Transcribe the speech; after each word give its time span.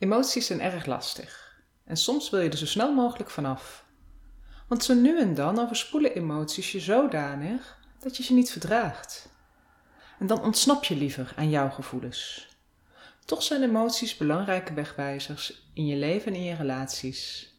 Emoties 0.00 0.46
zijn 0.46 0.60
erg 0.60 0.86
lastig 0.86 1.60
en 1.84 1.96
soms 1.96 2.30
wil 2.30 2.40
je 2.40 2.50
er 2.50 2.56
zo 2.56 2.66
snel 2.66 2.94
mogelijk 2.94 3.30
vanaf. 3.30 3.84
Want 4.68 4.84
zo 4.84 4.94
nu 4.94 5.20
en 5.20 5.34
dan 5.34 5.58
overspoelen 5.58 6.14
emoties 6.14 6.72
je 6.72 6.80
zodanig 6.80 7.78
dat 7.98 8.16
je 8.16 8.22
ze 8.22 8.34
niet 8.34 8.50
verdraagt. 8.50 9.28
En 10.18 10.26
dan 10.26 10.42
ontsnap 10.42 10.84
je 10.84 10.96
liever 10.96 11.32
aan 11.36 11.50
jouw 11.50 11.70
gevoelens. 11.70 12.48
Toch 13.24 13.42
zijn 13.42 13.62
emoties 13.62 14.16
belangrijke 14.16 14.74
wegwijzers 14.74 15.70
in 15.74 15.86
je 15.86 15.96
leven 15.96 16.32
en 16.32 16.38
in 16.38 16.44
je 16.44 16.54
relaties. 16.54 17.54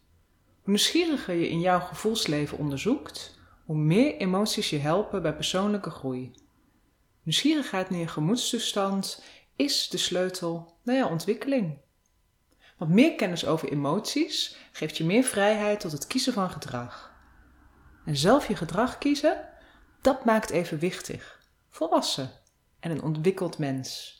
Hoe 0.46 0.74
nieuwsgieriger 0.74 1.36
je 1.36 1.50
in 1.50 1.60
jouw 1.60 1.80
gevoelsleven 1.80 2.58
onderzoekt, 2.58 3.40
hoe 3.66 3.78
meer 3.78 4.16
emoties 4.16 4.70
je 4.70 4.78
helpen 4.78 5.22
bij 5.22 5.36
persoonlijke 5.36 5.90
groei. 5.90 6.32
Nieuwsgierigheid 7.24 7.90
naar 7.90 8.00
je 8.00 8.08
gemoedstoestand 8.08 9.24
is 9.56 9.90
de 9.90 9.98
sleutel 9.98 10.78
naar 10.84 10.96
jouw 10.96 11.10
ontwikkeling. 11.10 11.78
Want 12.82 12.94
meer 12.94 13.16
kennis 13.16 13.46
over 13.46 13.72
emoties 13.72 14.58
geeft 14.72 14.98
je 14.98 15.04
meer 15.04 15.24
vrijheid 15.24 15.80
tot 15.80 15.92
het 15.92 16.08
kiezen 16.08 16.34
van 16.34 16.50
gedrag. 16.50 17.12
En 18.06 18.18
zelf 18.18 18.48
je 18.48 18.56
gedrag 18.56 18.98
kiezen, 18.98 19.50
dat 20.02 20.26
maakt 20.26 20.50
evenwichtig, 20.50 21.40
volwassen 21.70 22.32
en 22.80 22.92
een 22.92 23.02
ontwikkeld 23.02 23.58
mens. 23.58 24.20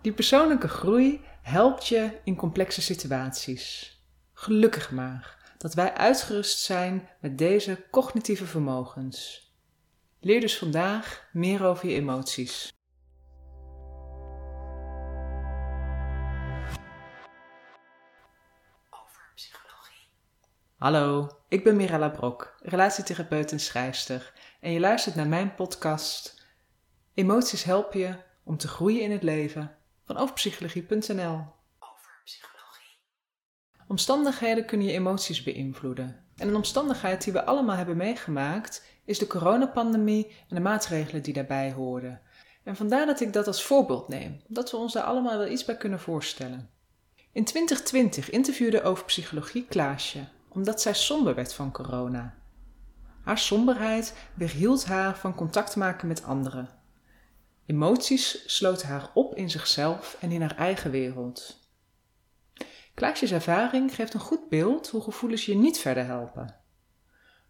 Die 0.00 0.12
persoonlijke 0.12 0.68
groei 0.68 1.20
helpt 1.42 1.86
je 1.86 2.10
in 2.24 2.36
complexe 2.36 2.82
situaties. 2.82 3.96
Gelukkig 4.32 4.90
maar 4.90 5.54
dat 5.58 5.74
wij 5.74 5.94
uitgerust 5.94 6.58
zijn 6.58 7.08
met 7.20 7.38
deze 7.38 7.84
cognitieve 7.90 8.46
vermogens. 8.46 9.50
Leer 10.20 10.40
dus 10.40 10.58
vandaag 10.58 11.28
meer 11.32 11.64
over 11.64 11.88
je 11.88 11.94
emoties. 11.94 12.72
Hallo, 20.76 21.28
ik 21.48 21.64
ben 21.64 21.76
Mirella 21.76 22.08
Brok, 22.08 22.56
relatietherapeut 22.62 23.52
en 23.52 23.60
schrijfster 23.60 24.32
en 24.60 24.72
je 24.72 24.80
luistert 24.80 25.14
naar 25.14 25.26
mijn 25.26 25.54
podcast 25.54 26.46
Emoties 27.14 27.64
helpen 27.64 27.98
je 27.98 28.16
om 28.44 28.56
te 28.56 28.68
groeien 28.68 29.02
in 29.02 29.10
het 29.10 29.22
leven 29.22 29.76
van 30.04 30.16
overpsychologie.nl. 30.16 31.44
Over 31.78 32.20
psychologie. 32.24 32.98
Omstandigheden 33.88 34.66
kunnen 34.66 34.86
je 34.86 34.92
emoties 34.92 35.42
beïnvloeden. 35.42 36.24
En 36.36 36.48
een 36.48 36.56
omstandigheid 36.56 37.24
die 37.24 37.32
we 37.32 37.44
allemaal 37.44 37.76
hebben 37.76 37.96
meegemaakt 37.96 38.84
is 39.04 39.18
de 39.18 39.26
coronapandemie 39.26 40.26
en 40.48 40.54
de 40.56 40.60
maatregelen 40.60 41.22
die 41.22 41.34
daarbij 41.34 41.72
hoorden. 41.72 42.20
En 42.64 42.76
vandaar 42.76 43.06
dat 43.06 43.20
ik 43.20 43.32
dat 43.32 43.46
als 43.46 43.62
voorbeeld 43.62 44.08
neem, 44.08 44.40
omdat 44.48 44.70
we 44.70 44.76
ons 44.76 44.92
daar 44.92 45.04
allemaal 45.04 45.38
wel 45.38 45.48
iets 45.48 45.64
bij 45.64 45.76
kunnen 45.76 46.00
voorstellen. 46.00 46.70
In 47.32 47.44
2020 47.44 48.30
interviewde 48.30 48.82
over 48.82 49.04
psychologie 49.04 49.66
Klaasje, 49.68 50.34
omdat 50.56 50.80
zij 50.80 50.94
somber 50.94 51.34
werd 51.34 51.54
van 51.54 51.72
corona. 51.72 52.34
Haar 53.22 53.38
somberheid 53.38 54.14
weerhield 54.34 54.84
haar 54.84 55.18
van 55.18 55.34
contact 55.34 55.76
maken 55.76 56.08
met 56.08 56.24
anderen. 56.24 56.68
Emoties 57.66 58.42
sloten 58.46 58.88
haar 58.88 59.10
op 59.14 59.34
in 59.34 59.50
zichzelf 59.50 60.16
en 60.20 60.30
in 60.30 60.40
haar 60.40 60.56
eigen 60.56 60.90
wereld. 60.90 61.60
Klaasjes 62.94 63.32
ervaring 63.32 63.94
geeft 63.94 64.14
een 64.14 64.20
goed 64.20 64.48
beeld 64.48 64.88
hoe 64.88 65.02
gevoelens 65.02 65.46
je 65.46 65.54
niet 65.54 65.78
verder 65.78 66.04
helpen. 66.04 66.56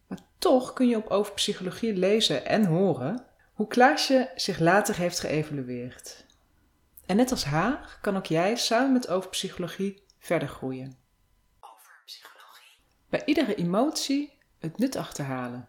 Maar 0.07 0.19
toch 0.39 0.73
kun 0.73 0.89
je 0.89 0.97
op 0.97 1.07
over 1.07 1.33
psychologie 1.33 1.95
lezen 1.97 2.47
en 2.47 2.65
horen 2.65 3.25
hoe 3.53 3.67
Klaasje 3.67 4.31
zich 4.35 4.59
later 4.59 4.97
heeft 4.97 5.21
geëvalueerd. 5.21 6.25
En 7.07 7.17
net 7.17 7.31
als 7.31 7.45
haar 7.45 7.99
kan 8.01 8.17
ook 8.17 8.27
jij 8.27 8.57
samen 8.57 8.93
met 8.93 9.09
over 9.09 9.31
psychologie 9.31 10.03
verder 10.19 10.49
groeien. 10.49 11.06
Bij 13.09 13.23
iedere 13.25 13.55
emotie 13.55 14.39
het 14.59 14.79
nut 14.79 14.97
achterhalen. 14.97 15.69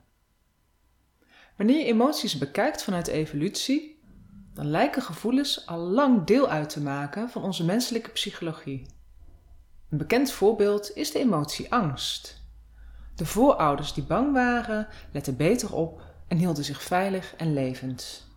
Wanneer 1.55 1.77
je 1.77 1.85
emoties 1.85 2.38
bekijkt 2.38 2.84
vanuit 2.84 3.07
evolutie, 3.07 4.00
dan 4.53 4.67
lijken 4.67 5.01
gevoelens 5.01 5.66
al 5.67 5.78
lang 5.78 6.23
deel 6.23 6.50
uit 6.50 6.69
te 6.69 6.81
maken 6.81 7.29
van 7.29 7.44
onze 7.44 7.66
menselijke 7.66 8.09
psychologie. 8.09 8.85
Een 9.89 9.97
bekend 9.97 10.31
voorbeeld 10.31 10.95
is 10.95 11.12
de 11.12 11.19
emotie 11.19 11.72
angst. 11.72 12.45
De 13.16 13.25
voorouders 13.25 13.94
die 13.94 14.03
bang 14.03 14.33
waren, 14.33 14.88
letten 15.12 15.38
beter 15.38 15.73
op 15.73 16.01
en 16.28 16.38
hielden 16.38 16.63
zich 16.63 16.83
veilig 16.83 17.35
en 17.35 17.53
levend. 17.53 18.28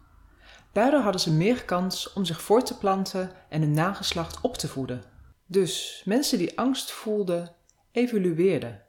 Daardoor 0.72 1.00
hadden 1.00 1.20
ze 1.20 1.32
meer 1.32 1.64
kans 1.64 2.12
om 2.12 2.24
zich 2.24 2.42
voort 2.42 2.66
te 2.66 2.78
planten 2.78 3.30
en 3.48 3.60
hun 3.60 3.72
nageslacht 3.72 4.40
op 4.40 4.56
te 4.56 4.68
voeden. 4.68 5.02
Dus 5.46 6.02
mensen 6.04 6.38
die 6.38 6.58
angst 6.58 6.90
voelden, 6.90 7.54
evolueerden. 7.92 8.82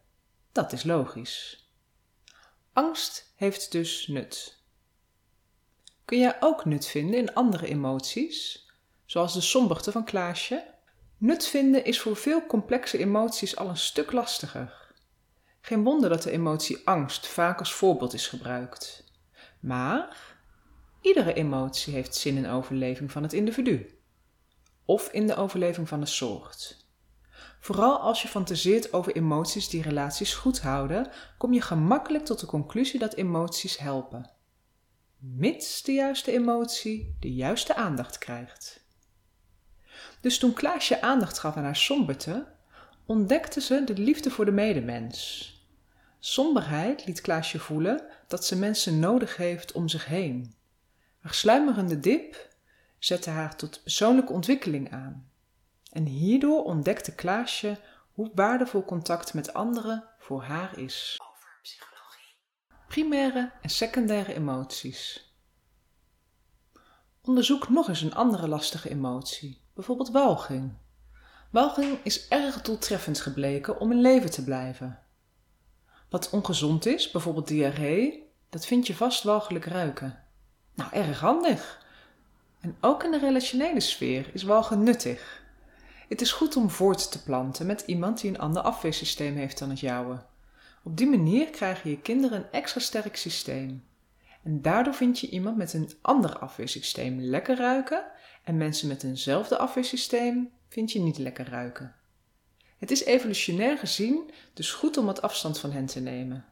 Dat 0.51 0.71
is 0.71 0.83
logisch. 0.83 1.69
Angst 2.73 3.33
heeft 3.35 3.71
dus 3.71 4.07
nut. 4.07 4.59
Kun 6.05 6.19
jij 6.19 6.37
ook 6.39 6.65
nut 6.65 6.87
vinden 6.87 7.19
in 7.19 7.33
andere 7.33 7.67
emoties, 7.67 8.67
zoals 9.05 9.33
de 9.33 9.41
somberte 9.41 9.91
van 9.91 10.05
Klaasje? 10.05 10.73
Nut 11.17 11.47
vinden 11.47 11.85
is 11.85 11.99
voor 11.99 12.15
veel 12.15 12.45
complexe 12.45 12.97
emoties 12.97 13.55
al 13.55 13.69
een 13.69 13.77
stuk 13.77 14.11
lastiger. 14.11 14.93
Geen 15.61 15.83
wonder 15.83 16.09
dat 16.09 16.23
de 16.23 16.31
emotie 16.31 16.81
angst 16.87 17.27
vaak 17.27 17.59
als 17.59 17.73
voorbeeld 17.73 18.13
is 18.13 18.27
gebruikt. 18.27 19.03
Maar 19.59 20.35
iedere 21.01 21.33
emotie 21.33 21.93
heeft 21.93 22.15
zin 22.15 22.37
in 22.37 22.47
overleving 22.47 23.11
van 23.11 23.23
het 23.23 23.33
individu. 23.33 23.99
Of 24.85 25.11
in 25.11 25.27
de 25.27 25.35
overleving 25.35 25.87
van 25.87 25.99
de 25.99 26.05
soort. 26.05 26.85
Vooral 27.59 27.99
als 27.99 28.21
je 28.21 28.27
fantaseert 28.27 28.93
over 28.93 29.15
emoties 29.15 29.69
die 29.69 29.81
relaties 29.81 30.33
goed 30.33 30.61
houden, 30.61 31.11
kom 31.37 31.53
je 31.53 31.61
gemakkelijk 31.61 32.25
tot 32.25 32.39
de 32.39 32.45
conclusie 32.45 32.99
dat 32.99 33.13
emoties 33.13 33.77
helpen 33.77 34.39
mits 35.21 35.83
de 35.83 35.93
juiste 35.93 36.31
emotie 36.31 37.15
de 37.19 37.33
juiste 37.33 37.75
aandacht 37.75 38.17
krijgt. 38.17 38.85
Dus 40.21 40.37
toen 40.37 40.53
Klaasje 40.53 41.01
aandacht 41.01 41.39
gaf 41.39 41.55
aan 41.55 41.63
haar 41.63 41.75
somberte, 41.75 42.47
ontdekte 43.05 43.61
ze 43.61 43.83
de 43.83 43.93
liefde 43.93 44.29
voor 44.29 44.45
de 44.45 44.51
medemens. 44.51 45.49
Somberheid 46.19 47.05
liet 47.05 47.21
Klaasje 47.21 47.59
voelen 47.59 48.05
dat 48.27 48.45
ze 48.45 48.55
mensen 48.55 48.99
nodig 48.99 49.37
heeft 49.37 49.71
om 49.71 49.87
zich 49.87 50.05
heen. 50.05 50.53
Haar 51.19 51.33
sluimerende 51.33 51.99
dip 51.99 52.49
zette 52.99 53.29
haar 53.29 53.55
tot 53.55 53.83
persoonlijke 53.83 54.33
ontwikkeling 54.33 54.91
aan. 54.91 55.30
En 55.91 56.05
hierdoor 56.05 56.63
ontdekte 56.63 57.15
Klaasje 57.15 57.77
hoe 58.11 58.31
waardevol 58.35 58.85
contact 58.85 59.33
met 59.33 59.53
anderen 59.53 60.03
voor 60.17 60.43
haar 60.43 60.77
is 60.77 61.19
primaire 62.91 63.51
en 63.61 63.69
secundaire 63.69 64.33
emoties. 64.33 65.33
Onderzoek 67.21 67.69
nog 67.69 67.87
eens 67.87 68.01
een 68.01 68.13
andere 68.13 68.47
lastige 68.47 68.89
emotie, 68.89 69.61
bijvoorbeeld 69.73 70.09
walging. 70.09 70.73
Walging 71.49 71.97
is 72.03 72.27
erg 72.27 72.61
doeltreffend 72.61 73.19
gebleken 73.19 73.79
om 73.79 73.91
in 73.91 74.01
leven 74.01 74.31
te 74.31 74.43
blijven. 74.43 74.99
Wat 76.09 76.29
ongezond 76.29 76.85
is, 76.85 77.11
bijvoorbeeld 77.11 77.47
diarree, 77.47 78.31
dat 78.49 78.65
vind 78.65 78.87
je 78.87 78.95
vast 78.95 79.23
walgelijk 79.23 79.65
ruiken. 79.65 80.23
Nou, 80.75 80.91
erg 80.93 81.19
handig. 81.19 81.85
En 82.59 82.77
ook 82.81 83.03
in 83.03 83.11
de 83.11 83.19
relationele 83.19 83.79
sfeer 83.79 84.29
is 84.33 84.43
walgen 84.43 84.83
nuttig. 84.83 85.40
Het 86.11 86.21
is 86.21 86.31
goed 86.31 86.55
om 86.55 86.69
voort 86.69 87.11
te 87.11 87.23
planten 87.23 87.65
met 87.65 87.83
iemand 87.85 88.21
die 88.21 88.29
een 88.29 88.39
ander 88.39 88.61
afweersysteem 88.61 89.35
heeft 89.35 89.59
dan 89.59 89.69
het 89.69 89.79
jouwe. 89.79 90.23
Op 90.83 90.97
die 90.97 91.07
manier 91.07 91.49
krijgen 91.49 91.89
je 91.89 92.01
kinderen 92.01 92.37
een 92.37 92.51
extra 92.51 92.79
sterk 92.79 93.15
systeem. 93.15 93.83
En 94.43 94.61
daardoor 94.61 94.93
vind 94.93 95.19
je 95.19 95.29
iemand 95.29 95.57
met 95.57 95.73
een 95.73 95.91
ander 96.01 96.39
afweersysteem 96.39 97.19
lekker 97.19 97.57
ruiken 97.57 98.05
en 98.43 98.57
mensen 98.57 98.87
met 98.87 99.03
eenzelfde 99.03 99.57
afweersysteem 99.57 100.49
vind 100.67 100.91
je 100.91 100.99
niet 100.99 101.17
lekker 101.17 101.49
ruiken. 101.49 101.95
Het 102.77 102.91
is 102.91 103.03
evolutionair 103.03 103.77
gezien 103.77 104.31
dus 104.53 104.71
goed 104.71 104.97
om 104.97 105.05
wat 105.05 105.21
afstand 105.21 105.59
van 105.59 105.71
hen 105.71 105.85
te 105.85 105.99
nemen. 105.99 106.45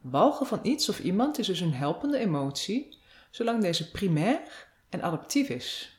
Walgen 0.00 0.46
van 0.46 0.60
iets 0.62 0.88
of 0.88 0.98
iemand 0.98 1.38
is 1.38 1.46
dus 1.46 1.60
een 1.60 1.74
helpende 1.74 2.18
emotie, 2.18 2.98
zolang 3.30 3.62
deze 3.62 3.90
primair 3.90 4.68
en 4.88 5.02
adaptief 5.02 5.48
is. 5.48 5.93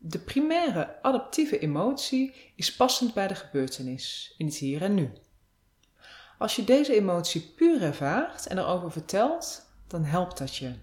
De 0.00 0.18
primaire 0.18 1.02
adaptieve 1.02 1.58
emotie 1.58 2.52
is 2.54 2.76
passend 2.76 3.14
bij 3.14 3.28
de 3.28 3.34
gebeurtenis, 3.34 4.34
in 4.36 4.46
het 4.46 4.56
hier 4.56 4.82
en 4.82 4.94
nu. 4.94 5.12
Als 6.38 6.56
je 6.56 6.64
deze 6.64 6.94
emotie 6.94 7.52
puur 7.56 7.82
ervaart 7.82 8.46
en 8.46 8.58
erover 8.58 8.92
vertelt, 8.92 9.66
dan 9.86 10.04
helpt 10.04 10.38
dat 10.38 10.56
je. 10.56 10.74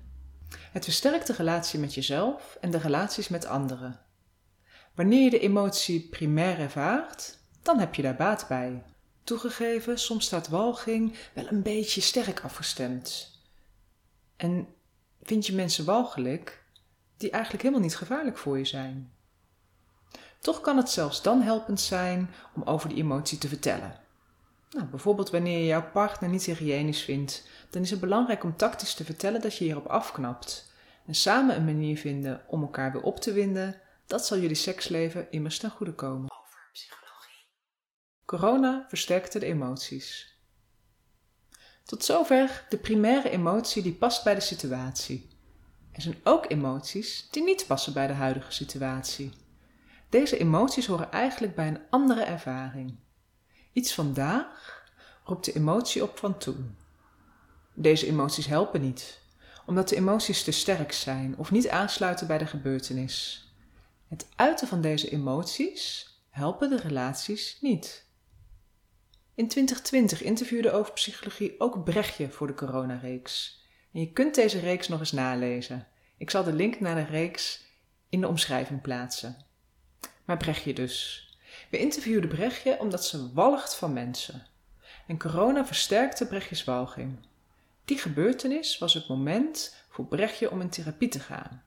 Het 0.71 0.83
versterkt 0.83 1.27
de 1.27 1.33
relatie 1.33 1.79
met 1.79 1.93
jezelf 1.93 2.57
en 2.61 2.71
de 2.71 2.77
relaties 2.77 3.27
met 3.27 3.45
anderen. 3.45 3.99
Wanneer 4.95 5.21
je 5.21 5.29
de 5.29 5.39
emotie 5.39 6.09
primair 6.09 6.59
ervaart, 6.59 7.37
dan 7.61 7.79
heb 7.79 7.95
je 7.95 8.01
daar 8.01 8.15
baat 8.15 8.47
bij. 8.47 8.83
Toegegeven, 9.23 9.99
soms 9.99 10.25
staat 10.25 10.47
walging 10.47 11.15
wel 11.33 11.47
een 11.47 11.61
beetje 11.61 12.01
sterk 12.01 12.39
afgestemd. 12.39 13.39
En 14.35 14.67
vind 15.21 15.45
je 15.45 15.53
mensen 15.53 15.85
walgelijk 15.85 16.64
die 17.17 17.31
eigenlijk 17.31 17.63
helemaal 17.63 17.85
niet 17.85 17.97
gevaarlijk 17.97 18.37
voor 18.37 18.57
je 18.57 18.65
zijn. 18.65 19.13
Toch 20.39 20.61
kan 20.61 20.77
het 20.77 20.89
zelfs 20.89 21.21
dan 21.21 21.41
helpend 21.41 21.81
zijn 21.81 22.29
om 22.55 22.63
over 22.63 22.89
die 22.89 22.97
emotie 22.97 23.37
te 23.37 23.47
vertellen. 23.47 23.99
Nou, 24.69 24.87
bijvoorbeeld 24.87 25.29
wanneer 25.29 25.59
je 25.59 25.65
jouw 25.65 25.91
partner 25.91 26.29
niet 26.29 26.45
hygiënisch 26.45 27.03
vindt, 27.03 27.47
dan 27.69 27.81
is 27.81 27.89
het 27.89 27.99
belangrijk 27.99 28.43
om 28.43 28.55
tactisch 28.55 28.93
te 28.93 29.05
vertellen 29.05 29.41
dat 29.41 29.57
je 29.57 29.63
hierop 29.63 29.87
afknapt. 29.87 30.73
En 31.05 31.15
samen 31.15 31.55
een 31.55 31.65
manier 31.65 31.97
vinden 31.97 32.43
om 32.47 32.61
elkaar 32.61 32.91
weer 32.91 33.01
op 33.01 33.19
te 33.19 33.33
winden, 33.33 33.81
dat 34.05 34.25
zal 34.25 34.37
jullie 34.37 34.55
seksleven 34.55 35.31
immers 35.31 35.59
ten 35.59 35.69
goede 35.69 35.93
komen. 35.93 36.31
over 36.31 36.69
psychologie, 36.71 37.47
Corona 38.25 38.85
versterkte 38.87 39.39
de 39.39 39.45
emoties. 39.45 40.39
Tot 41.85 42.03
zover 42.03 42.65
de 42.69 42.77
primaire 42.77 43.29
emotie 43.29 43.83
die 43.83 43.93
past 43.93 44.23
bij 44.23 44.35
de 44.35 44.41
situatie. 44.41 45.34
Er 45.95 46.01
zijn 46.01 46.17
ook 46.23 46.51
emoties 46.51 47.27
die 47.31 47.43
niet 47.43 47.67
passen 47.67 47.93
bij 47.93 48.07
de 48.07 48.13
huidige 48.13 48.51
situatie. 48.51 49.31
Deze 50.09 50.37
emoties 50.37 50.85
horen 50.85 51.11
eigenlijk 51.11 51.55
bij 51.55 51.67
een 51.67 51.81
andere 51.89 52.21
ervaring. 52.21 52.95
Iets 53.73 53.93
vandaag 53.93 54.83
roept 55.23 55.45
de 55.45 55.53
emotie 55.53 56.03
op 56.03 56.17
van 56.17 56.37
toen. 56.37 56.75
Deze 57.73 58.07
emoties 58.07 58.45
helpen 58.45 58.81
niet, 58.81 59.19
omdat 59.65 59.89
de 59.89 59.95
emoties 59.95 60.43
te 60.43 60.51
sterk 60.51 60.91
zijn 60.91 61.37
of 61.37 61.51
niet 61.51 61.69
aansluiten 61.69 62.27
bij 62.27 62.37
de 62.37 62.45
gebeurtenis. 62.45 63.49
Het 64.07 64.27
uiten 64.35 64.67
van 64.67 64.81
deze 64.81 65.09
emoties 65.09 66.09
helpen 66.29 66.69
de 66.69 66.77
relaties 66.77 67.57
niet. 67.61 68.05
In 69.35 69.47
2020 69.47 70.21
interviewde 70.21 70.71
over 70.71 70.93
psychologie 70.93 71.59
ook 71.59 71.83
Brechtje 71.83 72.29
voor 72.29 72.47
de 72.47 72.53
coronareeks. 72.53 73.63
En 73.95 74.01
je 74.01 74.11
kunt 74.11 74.35
deze 74.35 74.59
reeks 74.59 74.87
nog 74.87 74.99
eens 74.99 75.11
nalezen. 75.11 75.87
Ik 76.17 76.29
zal 76.29 76.43
de 76.43 76.53
link 76.53 76.79
naar 76.79 76.95
de 76.95 77.11
reeks 77.11 77.63
in 78.09 78.21
de 78.21 78.27
omschrijving 78.27 78.81
plaatsen. 78.81 79.37
Maar 80.25 80.37
Brechtje 80.37 80.73
dus. 80.73 81.27
We 81.69 81.77
interviewden 81.77 82.29
Brechtje 82.29 82.77
omdat 82.79 83.05
ze 83.05 83.33
walgt 83.33 83.75
van 83.75 83.93
mensen. 83.93 84.47
En 85.07 85.19
corona 85.19 85.65
versterkte 85.65 86.27
Brechtjes 86.27 86.63
walging. 86.63 87.17
Die 87.85 87.97
gebeurtenis 87.97 88.77
was 88.77 88.93
het 88.93 89.07
moment 89.07 89.75
voor 89.89 90.05
Brechtje 90.05 90.51
om 90.51 90.61
in 90.61 90.69
therapie 90.69 91.09
te 91.09 91.19
gaan. 91.19 91.63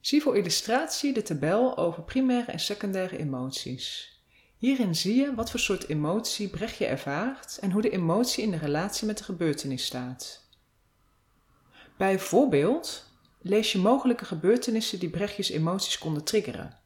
Zie 0.00 0.22
voor 0.22 0.36
illustratie 0.36 1.12
de 1.12 1.22
tabel 1.22 1.76
over 1.76 2.02
primaire 2.02 2.52
en 2.52 2.60
secundaire 2.60 3.18
emoties. 3.18 4.18
Hierin 4.58 4.94
zie 4.94 5.16
je 5.16 5.34
wat 5.34 5.50
voor 5.50 5.60
soort 5.60 5.88
emotie 5.88 6.48
Brechtje 6.48 6.86
ervaart 6.86 7.58
en 7.58 7.70
hoe 7.70 7.82
de 7.82 7.90
emotie 7.90 8.44
in 8.44 8.50
de 8.50 8.58
relatie 8.58 9.06
met 9.06 9.18
de 9.18 9.24
gebeurtenis 9.24 9.84
staat. 9.84 10.44
Bij 11.96 12.18
voorbeeld 12.18 13.04
lees 13.40 13.72
je 13.72 13.78
mogelijke 13.78 14.24
gebeurtenissen 14.24 14.98
die 14.98 15.10
Brechtjes 15.10 15.50
emoties 15.50 15.98
konden 15.98 16.24
triggeren. 16.24 16.78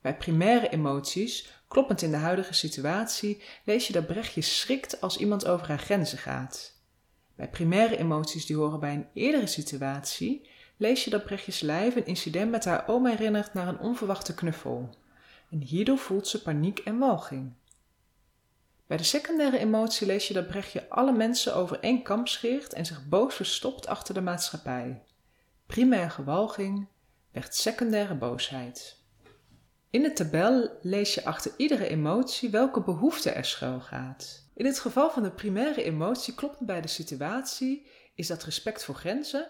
Bij 0.00 0.16
primaire 0.16 0.68
emoties, 0.68 1.50
kloppend 1.68 2.02
in 2.02 2.10
de 2.10 2.16
huidige 2.16 2.54
situatie, 2.54 3.42
lees 3.64 3.86
je 3.86 3.92
dat 3.92 4.06
Brechtje 4.06 4.40
schrikt 4.40 5.00
als 5.00 5.16
iemand 5.16 5.46
over 5.46 5.68
haar 5.68 5.78
grenzen 5.78 6.18
gaat. 6.18 6.80
Bij 7.34 7.48
primaire 7.48 7.96
emoties 7.96 8.46
die 8.46 8.56
horen 8.56 8.80
bij 8.80 8.94
een 8.94 9.06
eerdere 9.14 9.46
situatie, 9.46 10.48
lees 10.76 11.04
je 11.04 11.10
dat 11.10 11.24
Brechtjes 11.24 11.60
lijf 11.60 11.96
een 11.96 12.06
incident 12.06 12.50
met 12.50 12.64
haar 12.64 12.88
oom 12.88 13.06
herinnert 13.06 13.54
naar 13.54 13.68
een 13.68 13.78
onverwachte 13.78 14.34
knuffel. 14.34 14.96
En 15.50 15.60
hierdoor 15.60 15.98
voelt 15.98 16.28
ze 16.28 16.42
paniek 16.42 16.78
en 16.78 16.98
walging. 16.98 17.52
Bij 18.86 18.96
de 18.96 19.02
secundaire 19.02 19.58
emotie 19.58 20.06
lees 20.06 20.28
je 20.28 20.34
dat 20.34 20.46
Brechtje 20.46 20.88
alle 20.88 21.12
mensen 21.12 21.54
over 21.54 21.80
één 21.80 22.02
kam 22.02 22.26
scheert 22.26 22.72
en 22.72 22.86
zich 22.86 23.08
boos 23.08 23.34
verstopt 23.34 23.86
achter 23.86 24.14
de 24.14 24.20
maatschappij. 24.20 25.02
Primaire 25.66 26.24
walging 26.24 26.88
werd 27.32 27.54
secundaire 27.54 28.14
boosheid. 28.14 29.04
In 29.90 30.02
de 30.02 30.12
tabel 30.12 30.78
lees 30.82 31.14
je 31.14 31.24
achter 31.24 31.52
iedere 31.56 31.88
emotie 31.88 32.50
welke 32.50 32.80
behoefte 32.80 33.30
er 33.30 33.44
schuil 33.44 33.80
gaat. 33.80 34.48
In 34.54 34.66
het 34.66 34.78
geval 34.78 35.10
van 35.10 35.22
de 35.22 35.30
primaire 35.30 35.82
emotie 35.82 36.34
kloppend 36.34 36.66
bij 36.66 36.80
de 36.80 36.88
situatie 36.88 37.86
is 38.14 38.26
dat 38.26 38.44
respect 38.44 38.84
voor 38.84 38.94
grenzen 38.94 39.48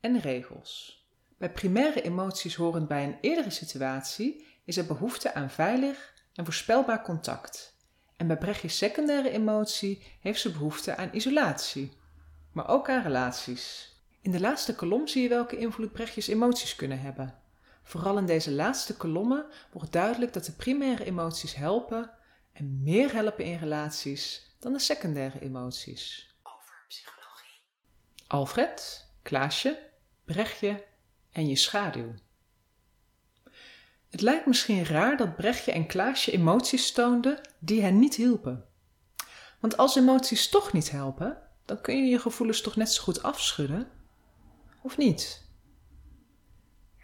en 0.00 0.20
regels. 0.20 1.02
Bij 1.38 1.52
primaire 1.52 2.02
emoties 2.02 2.54
horend 2.54 2.88
bij 2.88 3.04
een 3.04 3.18
eerdere 3.20 3.50
situatie 3.50 4.46
is 4.64 4.76
er 4.76 4.86
behoefte 4.86 5.34
aan 5.34 5.50
veilig 5.50 6.14
en 6.34 6.44
voorspelbaar 6.44 7.02
contact. 7.02 7.77
En 8.18 8.26
bij 8.26 8.38
Brechtjes 8.38 8.76
secundaire 8.76 9.30
emotie 9.30 10.02
heeft 10.20 10.40
ze 10.40 10.50
behoefte 10.50 10.96
aan 10.96 11.10
isolatie, 11.12 11.92
maar 12.52 12.68
ook 12.68 12.88
aan 12.88 13.02
relaties. 13.02 13.92
In 14.20 14.30
de 14.30 14.40
laatste 14.40 14.74
kolom 14.74 15.08
zie 15.08 15.22
je 15.22 15.28
welke 15.28 15.56
invloed 15.56 15.92
Brechtjes 15.92 16.26
emoties 16.26 16.76
kunnen 16.76 17.00
hebben. 17.00 17.38
Vooral 17.82 18.18
in 18.18 18.26
deze 18.26 18.50
laatste 18.50 18.96
kolommen 18.96 19.46
wordt 19.72 19.92
duidelijk 19.92 20.32
dat 20.32 20.44
de 20.44 20.52
primaire 20.52 21.04
emoties 21.04 21.54
helpen 21.54 22.10
en 22.52 22.82
meer 22.82 23.12
helpen 23.12 23.44
in 23.44 23.58
relaties 23.58 24.56
dan 24.58 24.72
de 24.72 24.78
secundaire 24.78 25.40
emoties. 25.40 26.34
over 26.42 26.84
psychologie, 26.88 27.60
Alfred, 28.26 29.06
Klaasje, 29.22 29.90
Brechtje 30.24 30.84
en 31.32 31.48
je 31.48 31.56
schaduw. 31.56 32.14
Het 34.10 34.20
lijkt 34.20 34.46
misschien 34.46 34.84
raar 34.84 35.16
dat 35.16 35.36
Brechtje 35.36 35.72
en 35.72 35.86
Klaasje 35.86 36.32
emoties 36.32 36.92
toonden 36.92 37.40
die 37.58 37.82
hen 37.82 37.98
niet 37.98 38.14
hielpen. 38.14 38.64
Want 39.60 39.76
als 39.76 39.96
emoties 39.96 40.48
toch 40.48 40.72
niet 40.72 40.90
helpen, 40.90 41.38
dan 41.64 41.80
kun 41.80 41.96
je 41.96 42.10
je 42.10 42.18
gevoelens 42.18 42.60
toch 42.60 42.76
net 42.76 42.92
zo 42.92 43.02
goed 43.02 43.22
afschudden? 43.22 43.88
Of 44.82 44.96
niet? 44.96 45.46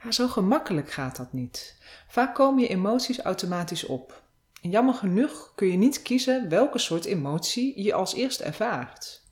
Ja, 0.03 0.13
zo 0.13 0.29
gemakkelijk 0.29 0.91
gaat 0.91 1.17
dat 1.17 1.33
niet. 1.33 1.79
Vaak 2.09 2.35
komen 2.35 2.63
je 2.63 2.69
emoties 2.69 3.21
automatisch 3.21 3.85
op. 3.85 4.23
En 4.63 4.71
jammer 4.71 4.95
genoeg 4.95 5.53
kun 5.55 5.67
je 5.69 5.77
niet 5.77 6.03
kiezen 6.03 6.49
welke 6.49 6.79
soort 6.79 7.05
emotie 7.05 7.83
je 7.83 7.95
als 7.95 8.15
eerst 8.15 8.41
ervaart. 8.41 9.23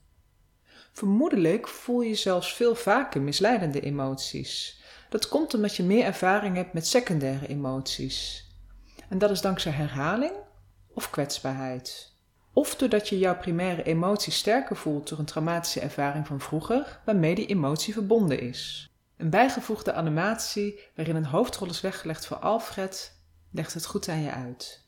Vermoedelijk 0.91 1.67
voel 1.67 2.01
je 2.01 2.15
zelfs 2.15 2.53
veel 2.53 2.75
vaker 2.75 3.21
misleidende 3.21 3.81
emoties. 3.81 4.81
Dat 5.13 5.27
komt 5.27 5.53
omdat 5.53 5.75
je 5.75 5.83
meer 5.83 6.05
ervaring 6.05 6.55
hebt 6.55 6.73
met 6.73 6.87
secundaire 6.87 7.47
emoties. 7.47 8.47
En 9.09 9.17
dat 9.17 9.29
is 9.29 9.41
dankzij 9.41 9.71
herhaling 9.71 10.31
of 10.93 11.09
kwetsbaarheid. 11.09 12.15
Of 12.53 12.75
doordat 12.75 13.09
je 13.09 13.19
jouw 13.19 13.37
primaire 13.37 13.83
emotie 13.83 14.31
sterker 14.31 14.75
voelt 14.75 15.09
door 15.09 15.19
een 15.19 15.25
traumatische 15.25 15.79
ervaring 15.79 16.27
van 16.27 16.39
vroeger, 16.39 16.99
waarmee 17.05 17.35
die 17.35 17.45
emotie 17.45 17.93
verbonden 17.93 18.39
is. 18.39 18.91
Een 19.17 19.29
bijgevoegde 19.29 19.93
animatie 19.93 20.79
waarin 20.95 21.15
een 21.15 21.25
hoofdrol 21.25 21.69
is 21.69 21.81
weggelegd 21.81 22.25
voor 22.25 22.37
Alfred 22.37 23.19
legt 23.51 23.73
het 23.73 23.85
goed 23.85 24.09
aan 24.09 24.21
je 24.21 24.31
uit. 24.31 24.87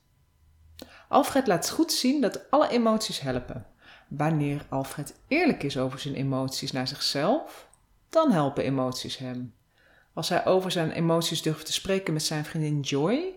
Alfred 1.09 1.47
laat 1.47 1.69
goed 1.69 1.91
zien 1.91 2.21
dat 2.21 2.51
alle 2.51 2.69
emoties 2.69 3.19
helpen. 3.19 3.65
Wanneer 4.07 4.65
Alfred 4.69 5.15
eerlijk 5.27 5.63
is 5.63 5.77
over 5.77 5.99
zijn 5.99 6.15
emoties 6.15 6.71
naar 6.71 6.87
zichzelf, 6.87 7.67
dan 8.09 8.31
helpen 8.31 8.63
emoties 8.63 9.17
hem. 9.17 9.53
Als 10.15 10.29
hij 10.29 10.45
over 10.45 10.71
zijn 10.71 10.91
emoties 10.91 11.41
durft 11.41 11.65
te 11.65 11.73
spreken 11.73 12.13
met 12.13 12.23
zijn 12.23 12.45
vriendin 12.45 12.79
Joy, 12.79 13.33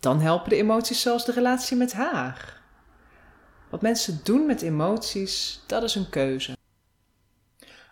dan 0.00 0.20
helpen 0.20 0.48
de 0.48 0.56
emoties 0.56 1.00
zelfs 1.00 1.24
de 1.24 1.32
relatie 1.32 1.76
met 1.76 1.92
haar. 1.92 2.60
Wat 3.70 3.82
mensen 3.82 4.20
doen 4.24 4.46
met 4.46 4.62
emoties, 4.62 5.62
dat 5.66 5.82
is 5.82 5.94
een 5.94 6.08
keuze. 6.08 6.56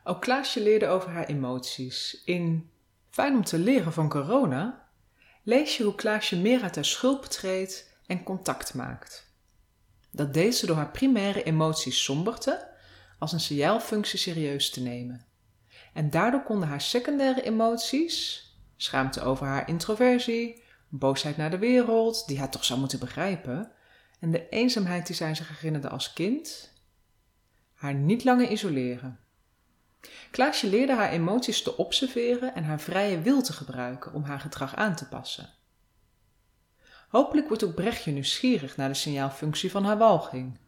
Ook 0.05 0.21
Klaasje 0.21 0.63
leerde 0.63 0.87
over 0.87 1.11
haar 1.11 1.27
emoties. 1.27 2.23
In 2.25 2.71
Fijn 3.11 3.35
om 3.35 3.45
te 3.45 3.59
leren 3.59 3.93
van 3.93 4.09
corona 4.09 4.89
lees 5.43 5.77
je 5.77 5.85
hoe 5.85 5.95
Klaasje 5.95 6.37
meer 6.37 6.63
uit 6.63 6.75
haar 6.75 6.85
schulp 6.85 7.25
treedt 7.25 7.97
en 8.07 8.23
contact 8.23 8.75
maakt. 8.75 9.33
Dat 10.11 10.35
deed 10.35 10.57
ze 10.57 10.67
door 10.67 10.77
haar 10.77 10.91
primaire 10.91 11.43
emoties 11.43 12.05
somberte 12.05 12.69
als 13.19 13.33
een 13.33 13.41
signaalfunctie 13.41 14.19
serieus 14.19 14.71
te 14.71 14.81
nemen. 14.81 15.27
En 15.95 16.11
daardoor 16.11 16.43
konden 16.43 16.69
haar 16.69 16.81
secundaire 16.81 17.43
emoties, 17.43 18.45
schaamte 18.77 19.21
over 19.21 19.47
haar 19.47 19.69
introversie, 19.69 20.63
boosheid 20.89 21.37
naar 21.37 21.51
de 21.51 21.59
wereld, 21.59 22.27
die 22.27 22.39
haar 22.39 22.51
toch 22.51 22.65
zou 22.65 22.81
moeten 22.81 22.99
begrijpen, 22.99 23.73
en 24.21 24.31
de 24.31 24.49
eenzaamheid 24.49 25.07
die 25.07 25.17
zij 25.17 25.35
zich 25.35 25.49
herinnerde 25.49 25.89
als 25.89 26.13
kind, 26.13 26.73
haar 27.75 27.95
niet 27.95 28.25
langer 28.25 28.51
isoleren. 28.51 29.19
Klaasje 30.31 30.69
leerde 30.69 30.95
haar 30.95 31.11
emoties 31.11 31.63
te 31.63 31.77
observeren 31.77 32.55
en 32.55 32.65
haar 32.65 32.81
vrije 32.81 33.21
wil 33.21 33.43
te 33.43 33.53
gebruiken 33.53 34.13
om 34.13 34.23
haar 34.23 34.41
gedrag 34.41 34.77
aan 34.77 34.97
te 34.97 35.09
passen. 35.09 35.49
Hopelijk 37.09 37.49
wordt 37.49 37.65
ook 37.65 37.75
Brechtje 37.75 38.11
nieuwsgierig 38.11 38.77
naar 38.77 38.89
de 38.89 38.95
signaalfunctie 38.95 39.71
van 39.71 39.85
haar 39.85 39.99
walging. 39.99 40.59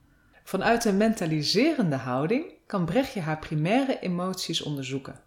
Vanuit 0.45 0.85
een 0.85 0.97
mentaliserende 0.97 1.97
houding 1.97 2.56
kan 2.67 2.85
Brechtje 2.85 3.21
haar 3.21 3.39
primaire 3.39 3.99
emoties 4.01 4.63
onderzoeken. 4.63 5.21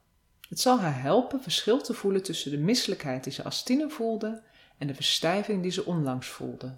Het 0.49 0.59
zal 0.59 0.79
haar 0.79 1.01
helpen 1.01 1.41
verschil 1.41 1.81
te 1.81 1.93
voelen 1.93 2.23
tussen 2.23 2.51
de 2.51 2.57
misselijkheid 2.57 3.23
die 3.23 3.33
ze 3.33 3.43
als 3.43 3.63
tiener 3.63 3.89
voelde 3.89 4.43
en 4.77 4.87
de 4.87 4.95
verstijving 4.95 5.61
die 5.61 5.71
ze 5.71 5.85
onlangs 5.85 6.27
voelde. 6.27 6.75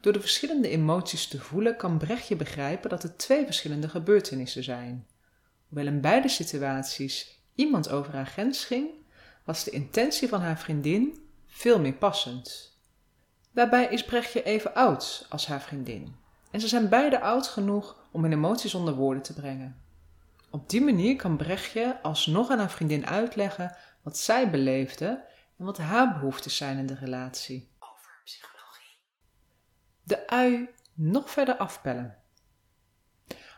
Door 0.00 0.12
de 0.12 0.20
verschillende 0.20 0.68
emoties 0.68 1.28
te 1.28 1.40
voelen 1.40 1.76
kan 1.76 1.98
Brechtje 1.98 2.36
begrijpen 2.36 2.90
dat 2.90 3.02
het 3.02 3.18
twee 3.18 3.44
verschillende 3.44 3.88
gebeurtenissen 3.88 4.64
zijn. 4.64 5.06
Hoewel 5.68 5.86
in 5.86 6.00
beide 6.00 6.28
situaties 6.28 7.38
iemand 7.54 7.90
over 7.90 8.12
haar 8.12 8.26
grens 8.26 8.64
ging, 8.64 8.88
was 9.44 9.64
de 9.64 9.70
intentie 9.70 10.28
van 10.28 10.40
haar 10.40 10.58
vriendin 10.58 11.18
veel 11.46 11.80
meer 11.80 11.94
passend. 11.94 12.76
Daarbij 13.52 13.86
is 13.86 14.04
Brechtje 14.04 14.42
even 14.42 14.74
oud 14.74 15.26
als 15.28 15.46
haar 15.46 15.62
vriendin. 15.62 16.14
En 16.50 16.60
ze 16.60 16.68
zijn 16.68 16.88
beide 16.88 17.20
oud 17.20 17.46
genoeg 17.46 17.96
om 18.12 18.22
hun 18.22 18.32
emoties 18.32 18.74
onder 18.74 18.94
woorden 18.94 19.22
te 19.22 19.34
brengen. 19.34 19.82
Op 20.50 20.68
die 20.70 20.80
manier 20.80 21.16
kan 21.16 21.36
Brechtje 21.36 21.98
alsnog 22.02 22.50
aan 22.50 22.58
haar 22.58 22.70
vriendin 22.70 23.06
uitleggen 23.06 23.76
wat 24.02 24.18
zij 24.18 24.50
beleefde 24.50 25.24
en 25.58 25.64
wat 25.64 25.78
haar 25.78 26.12
behoeftes 26.12 26.56
zijn 26.56 26.78
in 26.78 26.86
de 26.86 26.94
relatie. 26.94 27.70
over 27.78 28.20
psychologie, 28.24 28.96
De 30.02 30.26
ui 30.26 30.68
nog 30.94 31.30
verder 31.30 31.56
afpellen. 31.56 32.18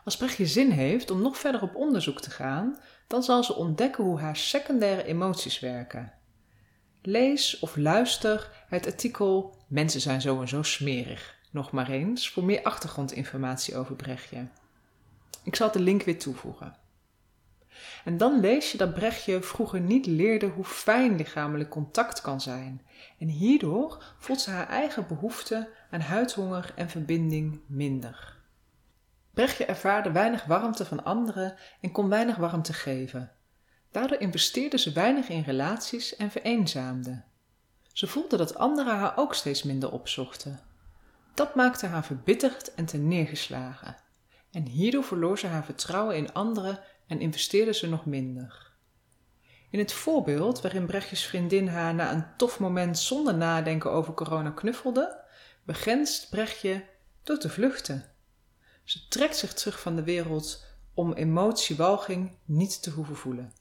Als 0.04 0.16
Brechtje 0.16 0.46
zin 0.46 0.70
heeft 0.70 1.10
om 1.10 1.22
nog 1.22 1.38
verder 1.38 1.62
op 1.62 1.76
onderzoek 1.76 2.20
te 2.20 2.30
gaan, 2.30 2.78
dan 3.06 3.22
zal 3.22 3.44
ze 3.44 3.54
ontdekken 3.54 4.04
hoe 4.04 4.18
haar 4.18 4.36
secundaire 4.36 5.04
emoties 5.04 5.60
werken. 5.60 6.12
Lees 7.02 7.58
of 7.58 7.76
luister 7.76 8.64
het 8.68 8.86
artikel 8.86 9.56
Mensen 9.68 10.00
zijn 10.00 10.20
zo 10.20 10.40
en 10.40 10.48
zo 10.48 10.62
smerig 10.62 11.40
nog 11.52 11.70
maar 11.70 11.88
eens 11.88 12.30
voor 12.30 12.44
meer 12.44 12.62
achtergrondinformatie 12.62 13.76
over 13.76 13.94
Brechtje. 13.94 14.46
Ik 15.42 15.56
zal 15.56 15.70
de 15.70 15.80
link 15.80 16.02
weer 16.02 16.18
toevoegen. 16.18 16.76
En 18.04 18.16
dan 18.16 18.40
lees 18.40 18.72
je 18.72 18.78
dat 18.78 18.94
Brechtje 18.94 19.42
vroeger 19.42 19.80
niet 19.80 20.06
leerde 20.06 20.46
hoe 20.46 20.64
fijn 20.64 21.16
lichamelijk 21.16 21.70
contact 21.70 22.20
kan 22.20 22.40
zijn. 22.40 22.82
En 23.18 23.28
hierdoor 23.28 24.04
voelt 24.18 24.40
ze 24.40 24.50
haar 24.50 24.68
eigen 24.68 25.06
behoefte 25.06 25.68
aan 25.90 26.00
huidhonger 26.00 26.72
en 26.76 26.90
verbinding 26.90 27.60
minder. 27.66 28.36
Brechtje 29.30 29.64
ervaarde 29.64 30.12
weinig 30.12 30.44
warmte 30.44 30.84
van 30.84 31.04
anderen 31.04 31.54
en 31.80 31.92
kon 31.92 32.08
weinig 32.08 32.36
warmte 32.36 32.72
geven. 32.72 33.30
Daardoor 33.90 34.18
investeerde 34.18 34.78
ze 34.78 34.92
weinig 34.92 35.28
in 35.28 35.42
relaties 35.42 36.16
en 36.16 36.30
vereenzaamde. 36.30 37.22
Ze 37.92 38.06
voelde 38.06 38.36
dat 38.36 38.54
anderen 38.54 38.96
haar 38.96 39.16
ook 39.16 39.34
steeds 39.34 39.62
minder 39.62 39.92
opzochten. 39.92 40.60
Dat 41.34 41.54
maakte 41.54 41.86
haar 41.86 42.04
verbitterd 42.04 42.74
en 42.74 42.84
terneergeslagen. 42.84 43.96
En 44.50 44.66
hierdoor 44.66 45.04
verloor 45.04 45.38
ze 45.38 45.46
haar 45.46 45.64
vertrouwen 45.64 46.16
in 46.16 46.32
anderen 46.32 46.80
en 47.06 47.20
investeerde 47.20 47.74
ze 47.74 47.88
nog 47.88 48.06
minder. 48.06 48.70
In 49.70 49.78
het 49.78 49.92
voorbeeld 49.92 50.60
waarin 50.60 50.86
Brechtjes 50.86 51.26
vriendin 51.26 51.68
haar 51.68 51.94
na 51.94 52.12
een 52.12 52.36
tof 52.36 52.58
moment 52.58 52.98
zonder 52.98 53.34
nadenken 53.34 53.90
over 53.90 54.14
corona 54.14 54.50
knuffelde, 54.50 55.20
begrenst 55.64 56.30
Brechtje 56.30 56.84
door 57.22 57.38
te 57.38 57.48
vluchten. 57.48 58.04
Ze 58.84 59.08
trekt 59.08 59.36
zich 59.36 59.54
terug 59.54 59.80
van 59.80 59.96
de 59.96 60.02
wereld 60.02 60.64
om 60.94 61.12
emotiewalging 61.12 62.36
niet 62.44 62.82
te 62.82 62.90
hoeven 62.90 63.16
voelen. 63.16 63.52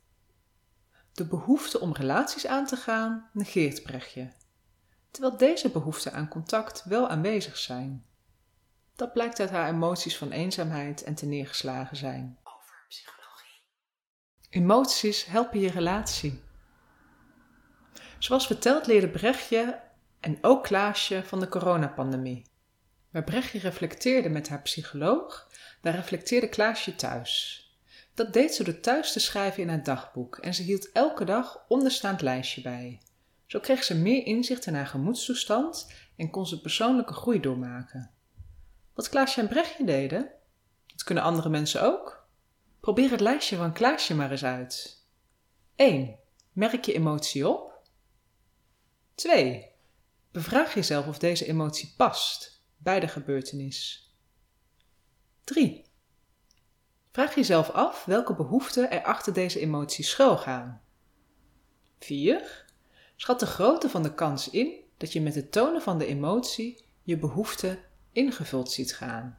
De 1.14 1.26
behoefte 1.26 1.80
om 1.80 1.94
relaties 1.94 2.48
aan 2.48 2.66
te 2.66 2.76
gaan 2.76 3.30
negeert 3.34 3.84
Brechtje, 3.84 4.32
terwijl 5.12 5.38
deze 5.38 5.70
behoeften 5.70 6.14
aan 6.14 6.28
contact 6.28 6.84
wel 6.84 7.08
aanwezig 7.08 7.58
zijn. 7.58 8.06
Dat 8.96 9.14
blijkt 9.14 9.40
uit 9.40 9.50
haar 9.50 9.70
emoties 9.70 10.18
van 10.18 10.32
eenzaamheid 10.32 11.04
en 11.04 11.16
terneergeslagen 11.16 11.98
zijn. 11.98 12.38
over 12.44 12.86
psychologie, 12.88 13.62
Emoties 14.50 15.26
helpen 15.26 15.60
je 15.60 15.70
relatie. 15.70 16.42
Zoals 18.20 18.48
verteld 18.48 18.88
leerde 18.88 19.10
Brechtje 19.10 19.80
en 20.20 20.38
ook 20.42 20.64
Klaasje 20.64 21.24
van 21.26 21.40
de 21.40 21.48
coronapandemie. 21.48 22.46
Waar 23.12 23.24
Brechtje 23.24 23.60
reflecteerde 23.60 24.30
met 24.30 24.50
haar 24.50 24.62
psycholoog, 24.62 25.48
daar 25.82 25.96
reflecteerde 25.96 26.50
Klaasje 26.50 26.96
thuis. 26.96 27.60
Dat 28.14 28.34
deed 28.34 28.56
ze 28.56 28.64
door 28.64 28.80
thuis 28.80 29.12
te 29.12 29.20
schrijven 29.20 29.64
in 29.64 29.70
haar 29.70 29.84
dagboek 29.84 30.38
en 30.38 30.54
ze 30.54 30.62
hield 30.62 30.92
elke 30.92 31.24
dag 31.24 31.66
onderstaand 31.68 32.22
lijstje 32.22 32.62
bij. 32.62 33.02
Zo 33.52 33.60
kreeg 33.60 33.84
ze 33.84 33.96
meer 33.96 34.26
inzicht 34.26 34.66
in 34.66 34.74
haar 34.74 34.88
gemoedstoestand 34.88 35.94
en 36.16 36.30
kon 36.30 36.48
ze 36.48 36.62
persoonlijke 36.62 37.14
groei 37.14 37.40
doormaken. 37.40 38.12
Wat 38.94 39.10
Klaasje 39.10 39.42
en 39.42 39.48
Brechtje 39.48 39.86
deden, 39.86 40.32
dat 40.86 41.04
kunnen 41.04 41.24
andere 41.24 41.50
mensen 41.50 41.82
ook. 41.82 42.28
Probeer 42.80 43.12
het 43.12 43.20
lijstje 43.20 43.56
van 43.56 43.74
Klaasje 43.74 44.16
maar 44.16 44.32
eens 44.32 44.44
uit. 44.44 45.06
1. 45.76 46.20
Merk 46.52 46.86
je 46.86 46.94
emotie 46.94 47.48
op. 47.48 47.82
2. 49.16 49.72
Bevraag 50.32 50.74
jezelf 50.74 51.08
of 51.08 51.20
deze 51.20 51.46
emotie 51.46 51.94
past 51.98 52.64
bij 52.78 53.00
de 53.00 53.08
gebeurtenis. 53.08 54.12
3. 55.44 55.86
Vraag 57.12 57.36
jezelf 57.36 57.70
af 57.70 58.06
welke 58.06 58.36
behoeften 58.36 58.92
er 58.92 59.04
achter 59.04 59.34
deze 59.34 59.60
emotie 59.60 60.04
schuilgaan. 60.04 60.82
4. 62.00 62.70
Schat 63.22 63.40
de 63.40 63.46
grootte 63.46 63.90
van 63.90 64.04
de 64.04 64.14
kans 64.14 64.50
in 64.50 64.74
dat 64.98 65.14
je 65.14 65.22
met 65.22 65.36
het 65.36 65.52
tonen 65.52 65.82
van 65.82 65.98
de 65.98 66.06
emotie 66.06 66.86
je 67.04 67.18
behoefte 67.18 67.80
ingevuld 68.12 68.72
ziet 68.72 68.96
gaan. 68.96 69.38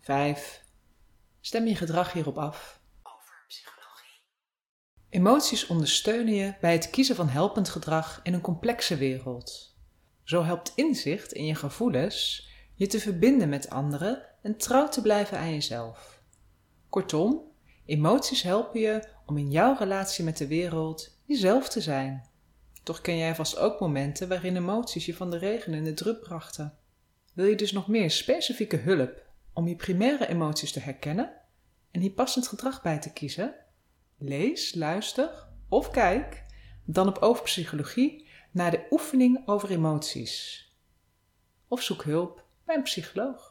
5. 0.00 0.64
Stem 1.40 1.66
je 1.66 1.74
gedrag 1.74 2.12
hierop 2.12 2.38
af. 2.38 2.80
over 3.02 3.44
psychologie, 3.48 4.20
Emoties 5.08 5.66
ondersteunen 5.66 6.34
je 6.34 6.54
bij 6.60 6.72
het 6.72 6.90
kiezen 6.90 7.16
van 7.16 7.28
helpend 7.28 7.68
gedrag 7.68 8.20
in 8.22 8.34
een 8.34 8.40
complexe 8.40 8.96
wereld. 8.96 9.76
Zo 10.22 10.42
helpt 10.42 10.72
inzicht 10.74 11.32
in 11.32 11.44
je 11.44 11.54
gevoelens 11.54 12.48
je 12.74 12.86
te 12.86 13.00
verbinden 13.00 13.48
met 13.48 13.70
anderen 13.70 14.26
en 14.42 14.56
trouw 14.56 14.88
te 14.88 15.02
blijven 15.02 15.38
aan 15.38 15.52
jezelf. 15.52 16.22
Kortom, 16.88 17.42
emoties 17.86 18.42
helpen 18.42 18.80
je 18.80 19.08
om 19.26 19.38
in 19.38 19.50
jouw 19.50 19.76
relatie 19.78 20.24
met 20.24 20.36
de 20.36 20.46
wereld 20.46 21.18
jezelf 21.24 21.68
te 21.68 21.80
zijn. 21.80 22.29
Toch 22.82 23.00
ken 23.00 23.16
jij 23.16 23.34
vast 23.34 23.58
ook 23.58 23.80
momenten 23.80 24.28
waarin 24.28 24.56
emoties 24.56 25.06
je 25.06 25.14
van 25.14 25.30
de 25.30 25.38
regen 25.38 25.74
in 25.74 25.84
de 25.84 25.94
drup 25.94 26.20
brachten. 26.20 26.78
Wil 27.34 27.46
je 27.46 27.56
dus 27.56 27.72
nog 27.72 27.88
meer 27.88 28.10
specifieke 28.10 28.76
hulp 28.76 29.26
om 29.52 29.68
je 29.68 29.76
primaire 29.76 30.28
emoties 30.28 30.72
te 30.72 30.80
herkennen 30.80 31.32
en 31.90 32.00
hier 32.00 32.10
passend 32.10 32.48
gedrag 32.48 32.82
bij 32.82 32.98
te 32.98 33.12
kiezen? 33.12 33.54
Lees, 34.18 34.74
luister 34.74 35.48
of 35.68 35.90
kijk 35.90 36.44
dan 36.84 37.08
op 37.08 37.18
Overpsychologie 37.18 38.28
naar 38.50 38.70
de 38.70 38.86
oefening 38.90 39.48
over 39.48 39.70
emoties. 39.70 40.64
Of 41.68 41.82
zoek 41.82 42.02
hulp 42.02 42.44
bij 42.64 42.76
een 42.76 42.82
psycholoog. 42.82 43.49